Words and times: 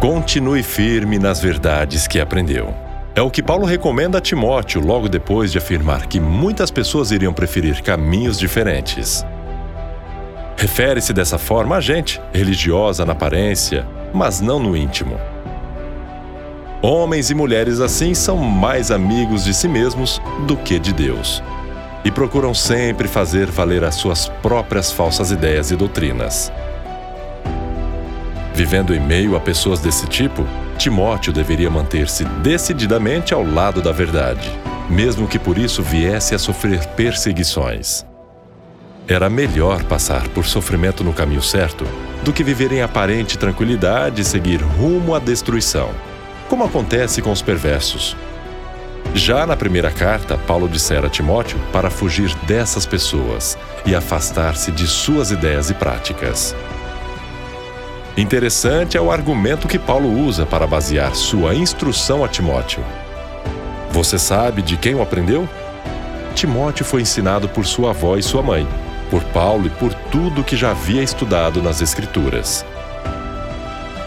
Continue 0.00 0.62
firme 0.62 1.18
nas 1.18 1.40
verdades 1.40 2.06
que 2.06 2.20
aprendeu. 2.20 2.72
É 3.16 3.20
o 3.20 3.28
que 3.28 3.42
Paulo 3.42 3.66
recomenda 3.66 4.18
a 4.18 4.20
Timóteo 4.20 4.80
logo 4.80 5.08
depois 5.08 5.50
de 5.50 5.58
afirmar 5.58 6.06
que 6.06 6.20
muitas 6.20 6.70
pessoas 6.70 7.10
iriam 7.10 7.32
preferir 7.32 7.82
caminhos 7.82 8.38
diferentes. 8.38 9.26
Refere-se 10.56 11.12
dessa 11.12 11.36
forma 11.36 11.74
a 11.74 11.80
gente, 11.80 12.20
religiosa 12.32 13.04
na 13.04 13.12
aparência, 13.12 13.84
mas 14.14 14.40
não 14.40 14.60
no 14.60 14.76
íntimo. 14.76 15.18
Homens 16.80 17.28
e 17.30 17.34
mulheres 17.34 17.80
assim 17.80 18.14
são 18.14 18.36
mais 18.36 18.92
amigos 18.92 19.42
de 19.42 19.52
si 19.52 19.66
mesmos 19.66 20.22
do 20.46 20.56
que 20.56 20.78
de 20.78 20.92
Deus. 20.92 21.42
E 22.04 22.10
procuram 22.12 22.54
sempre 22.54 23.08
fazer 23.08 23.46
valer 23.46 23.82
as 23.82 23.96
suas 23.96 24.28
próprias 24.28 24.92
falsas 24.92 25.32
ideias 25.32 25.72
e 25.72 25.76
doutrinas. 25.76 26.52
Vivendo 28.68 28.94
em 28.94 29.00
meio 29.00 29.34
a 29.34 29.40
pessoas 29.40 29.80
desse 29.80 30.06
tipo, 30.06 30.46
Timóteo 30.76 31.32
deveria 31.32 31.70
manter-se 31.70 32.22
decididamente 32.42 33.32
ao 33.32 33.42
lado 33.42 33.80
da 33.80 33.92
verdade, 33.92 34.52
mesmo 34.90 35.26
que 35.26 35.38
por 35.38 35.56
isso 35.56 35.82
viesse 35.82 36.34
a 36.34 36.38
sofrer 36.38 36.84
perseguições. 36.88 38.04
Era 39.08 39.30
melhor 39.30 39.82
passar 39.84 40.28
por 40.28 40.44
sofrimento 40.44 41.02
no 41.02 41.14
caminho 41.14 41.40
certo 41.40 41.86
do 42.22 42.30
que 42.30 42.44
viver 42.44 42.70
em 42.70 42.82
aparente 42.82 43.38
tranquilidade 43.38 44.20
e 44.20 44.24
seguir 44.24 44.60
rumo 44.60 45.14
à 45.14 45.18
destruição, 45.18 45.88
como 46.46 46.62
acontece 46.62 47.22
com 47.22 47.32
os 47.32 47.40
perversos. 47.40 48.14
Já 49.14 49.46
na 49.46 49.56
primeira 49.56 49.90
carta, 49.90 50.36
Paulo 50.36 50.68
dissera 50.68 51.06
a 51.06 51.10
Timóteo 51.10 51.58
para 51.72 51.88
fugir 51.88 52.34
dessas 52.46 52.84
pessoas 52.84 53.56
e 53.86 53.94
afastar-se 53.94 54.70
de 54.70 54.86
suas 54.86 55.30
ideias 55.30 55.70
e 55.70 55.74
práticas. 55.74 56.54
Interessante 58.18 58.96
é 58.96 59.00
o 59.00 59.12
argumento 59.12 59.68
que 59.68 59.78
Paulo 59.78 60.10
usa 60.10 60.44
para 60.44 60.66
basear 60.66 61.14
sua 61.14 61.54
instrução 61.54 62.24
a 62.24 62.28
Timóteo. 62.28 62.84
Você 63.92 64.18
sabe 64.18 64.60
de 64.60 64.76
quem 64.76 64.92
o 64.92 65.00
aprendeu? 65.00 65.48
Timóteo 66.34 66.84
foi 66.84 67.02
ensinado 67.02 67.48
por 67.48 67.64
sua 67.64 67.90
avó 67.90 68.16
e 68.16 68.22
sua 68.24 68.42
mãe, 68.42 68.66
por 69.08 69.22
Paulo 69.26 69.68
e 69.68 69.70
por 69.70 69.94
tudo 69.94 70.42
que 70.42 70.56
já 70.56 70.72
havia 70.72 71.00
estudado 71.00 71.62
nas 71.62 71.80
Escrituras. 71.80 72.66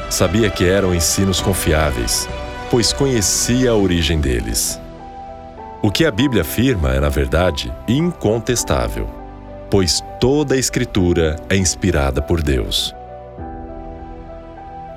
Sabia 0.09 0.49
que 0.49 0.65
eram 0.65 0.93
ensinos 0.93 1.39
confiáveis, 1.39 2.27
pois 2.69 2.91
conhecia 2.91 3.71
a 3.71 3.75
origem 3.77 4.19
deles. 4.19 4.77
O 5.81 5.89
que 5.89 6.03
a 6.03 6.11
Bíblia 6.11 6.41
afirma 6.41 6.93
é, 6.93 6.99
na 6.99 7.07
verdade, 7.07 7.73
incontestável, 7.87 9.07
pois 9.69 10.03
toda 10.19 10.55
a 10.55 10.57
Escritura 10.57 11.37
é 11.49 11.55
inspirada 11.55 12.21
por 12.21 12.41
Deus. 12.41 12.93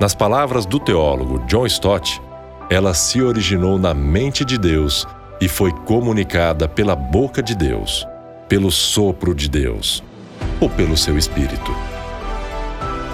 Nas 0.04 0.14
palavras 0.14 0.66
do 0.66 0.78
teólogo 0.78 1.38
John 1.46 1.64
Stott, 1.64 2.20
ela 2.68 2.92
se 2.92 3.22
originou 3.22 3.78
na 3.78 3.94
mente 3.94 4.44
de 4.44 4.58
Deus 4.58 5.06
e 5.40 5.48
foi 5.48 5.72
comunicada 5.72 6.68
pela 6.68 6.94
boca 6.94 7.42
de 7.42 7.54
Deus, 7.54 8.06
pelo 8.46 8.70
sopro 8.70 9.34
de 9.34 9.48
Deus 9.48 10.04
ou 10.60 10.68
pelo 10.68 10.94
seu 10.94 11.16
espírito. 11.16 11.74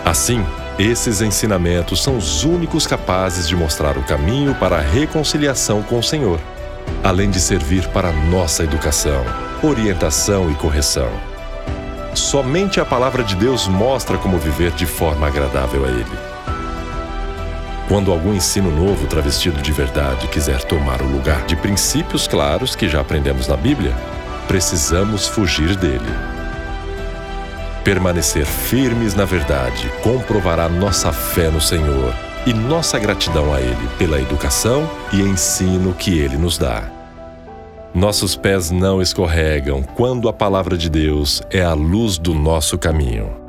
Assim, 0.05 0.45
esses 0.81 1.21
ensinamentos 1.21 2.03
são 2.03 2.19
os 2.19 2.43
únicos 2.43 2.89
capazes 2.89 3.47
de 3.47 3.55
mostrar 3.55 3.97
o 3.97 4.03
caminho 4.03 4.53
para 4.57 4.79
a 4.79 4.83
reconciliação 4.83 5.85
com 5.85 6.01
o 6.01 6.03
Senhor, 6.03 6.41
além 7.05 7.31
de 7.31 7.39
servir 7.39 7.87
para 7.91 8.13
nossa 8.13 8.65
educação, 8.65 9.23
orientação 9.63 10.51
e 10.51 10.57
correção. 10.57 11.09
Somente 12.17 12.81
a 12.81 12.85
palavra 12.85 13.23
de 13.23 13.37
Deus 13.37 13.69
mostra 13.69 14.19
como 14.19 14.39
viver 14.39 14.73
de 14.73 14.87
forma 14.87 15.29
agradável 15.29 15.85
a 15.85 15.89
Ele. 15.89 16.31
Quando 17.91 18.13
algum 18.13 18.33
ensino 18.33 18.71
novo 18.71 19.09
travestido 19.09 19.61
de 19.61 19.73
verdade 19.73 20.29
quiser 20.29 20.63
tomar 20.63 21.03
o 21.03 21.09
lugar 21.09 21.45
de 21.45 21.57
princípios 21.57 22.29
claros 22.29 22.77
que 22.77 22.89
já 22.89 23.01
aprendemos 23.01 23.49
na 23.49 23.57
Bíblia, 23.57 23.93
precisamos 24.47 25.27
fugir 25.27 25.75
dele. 25.75 26.07
Permanecer 27.83 28.47
firmes 28.47 29.17
na 29.17 29.25
verdade 29.25 29.91
comprovará 30.05 30.69
nossa 30.69 31.13
fé 31.13 31.51
no 31.51 31.61
Senhor 31.61 32.15
e 32.47 32.55
nossa 32.55 32.97
gratidão 32.97 33.53
a 33.53 33.61
Ele 33.61 33.89
pela 33.99 34.21
educação 34.21 34.89
e 35.13 35.21
ensino 35.21 35.93
que 35.93 36.17
Ele 36.17 36.37
nos 36.37 36.57
dá. 36.57 36.85
Nossos 37.93 38.37
pés 38.37 38.71
não 38.71 39.03
escorregam 39.03 39.83
quando 39.83 40.29
a 40.29 40.33
palavra 40.33 40.79
de 40.79 40.89
Deus 40.89 41.43
é 41.51 41.65
a 41.65 41.75
luz 41.75 42.19
do 42.19 42.35
nosso 42.35 42.79
caminho. 42.79 43.40